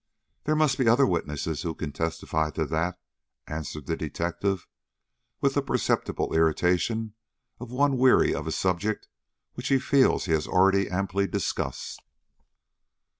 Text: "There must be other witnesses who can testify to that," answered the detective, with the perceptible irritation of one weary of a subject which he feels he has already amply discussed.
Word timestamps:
"There 0.45 0.55
must 0.55 0.79
be 0.79 0.87
other 0.87 1.05
witnesses 1.05 1.61
who 1.61 1.75
can 1.75 1.91
testify 1.91 2.49
to 2.57 2.65
that," 2.65 2.99
answered 3.45 3.85
the 3.85 3.95
detective, 3.95 4.67
with 5.41 5.53
the 5.53 5.61
perceptible 5.61 6.33
irritation 6.33 7.13
of 7.59 7.69
one 7.69 7.99
weary 7.99 8.33
of 8.33 8.47
a 8.47 8.51
subject 8.51 9.07
which 9.53 9.67
he 9.67 9.77
feels 9.77 10.25
he 10.25 10.31
has 10.31 10.47
already 10.47 10.89
amply 10.89 11.27
discussed. 11.27 12.01